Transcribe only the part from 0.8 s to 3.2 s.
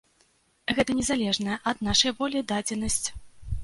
не залежная ад нашай волі дадзенасць.